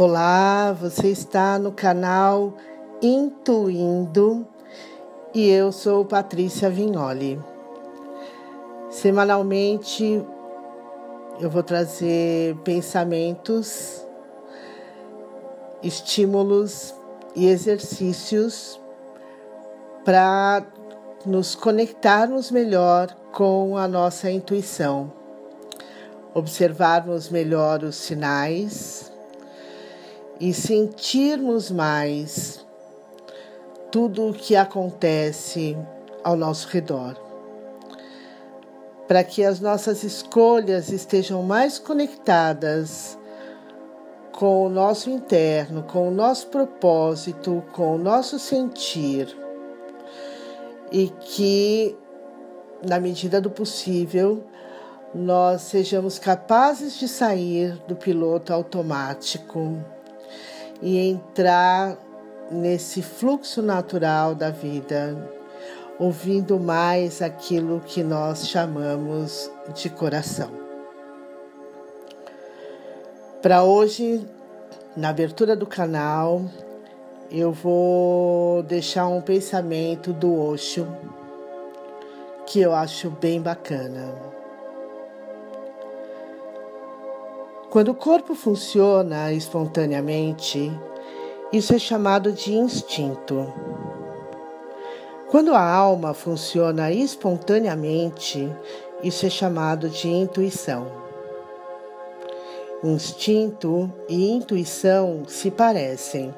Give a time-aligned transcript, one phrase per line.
[0.00, 2.54] Olá, você está no canal
[3.02, 4.46] Intuindo
[5.34, 7.36] e eu sou Patrícia Vignoli.
[8.90, 10.24] Semanalmente
[11.40, 14.06] eu vou trazer pensamentos,
[15.82, 16.94] estímulos
[17.34, 18.80] e exercícios
[20.04, 20.64] para
[21.26, 25.12] nos conectarmos melhor com a nossa intuição,
[26.34, 29.17] observarmos melhor os sinais
[30.40, 32.64] e sentirmos mais
[33.90, 35.76] tudo o que acontece
[36.22, 37.16] ao nosso redor.
[39.06, 43.18] Para que as nossas escolhas estejam mais conectadas
[44.32, 49.36] com o nosso interno, com o nosso propósito, com o nosso sentir.
[50.92, 51.96] E que,
[52.86, 54.44] na medida do possível,
[55.14, 59.82] nós sejamos capazes de sair do piloto automático
[60.80, 61.96] e entrar
[62.50, 65.16] nesse fluxo natural da vida,
[65.98, 70.50] ouvindo mais aquilo que nós chamamos de coração.
[73.42, 74.26] Para hoje,
[74.96, 76.42] na abertura do canal,
[77.30, 80.88] eu vou deixar um pensamento do Osho
[82.46, 84.37] que eu acho bem bacana.
[87.70, 90.72] Quando o corpo funciona espontaneamente,
[91.52, 93.52] isso é chamado de instinto.
[95.30, 98.50] Quando a alma funciona espontaneamente,
[99.02, 100.90] isso é chamado de intuição.
[102.82, 106.34] Instinto e intuição se parecem,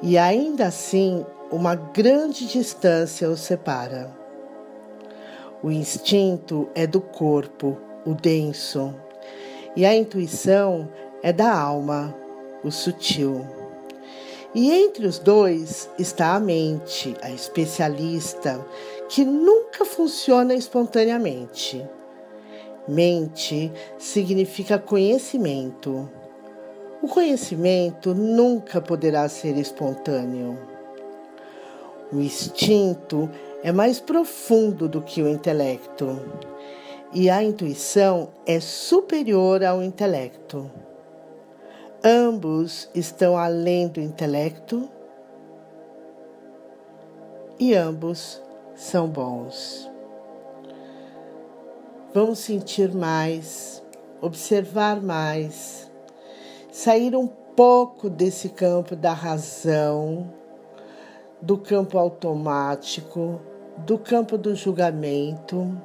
[0.00, 4.10] e ainda assim uma grande distância os separa.
[5.62, 7.76] O instinto é do corpo,
[8.06, 8.94] o denso,
[9.76, 10.88] e a intuição
[11.22, 12.14] é da alma,
[12.62, 13.46] o sutil.
[14.54, 18.64] E entre os dois está a mente, a especialista,
[19.08, 21.82] que nunca funciona espontaneamente.
[22.86, 26.10] Mente significa conhecimento.
[27.00, 30.58] O conhecimento nunca poderá ser espontâneo.
[32.12, 33.30] O instinto
[33.62, 36.20] é mais profundo do que o intelecto
[37.12, 40.70] e a intuição é superior ao intelecto.
[42.02, 44.88] Ambos estão além do intelecto
[47.58, 48.40] e ambos
[48.74, 49.90] são bons.
[52.14, 53.82] Vamos sentir mais,
[54.20, 55.90] observar mais,
[56.70, 60.32] sair um pouco desse campo da razão,
[61.40, 63.40] do campo automático,
[63.78, 65.78] do campo do julgamento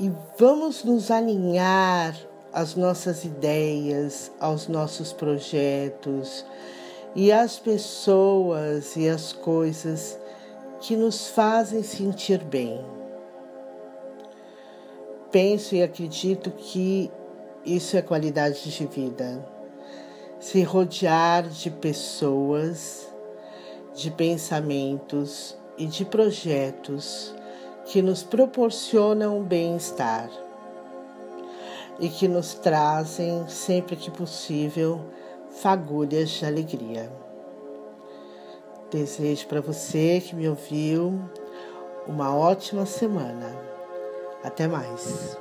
[0.00, 2.16] e vamos nos alinhar
[2.50, 6.42] às nossas ideias, aos nossos projetos
[7.14, 10.18] e às pessoas e às coisas
[10.80, 12.82] que nos fazem sentir bem.
[15.30, 17.10] Penso e acredito que
[17.62, 19.46] isso é qualidade de vida.
[20.40, 23.06] Se rodear de pessoas,
[23.94, 27.34] de pensamentos e de projetos
[27.90, 30.30] que nos proporcionam bem-estar
[31.98, 35.00] e que nos trazem, sempre que possível,
[35.60, 37.10] fagulhas de alegria.
[38.92, 41.20] Desejo para você que me ouviu
[42.06, 43.56] uma ótima semana.
[44.44, 45.36] Até mais.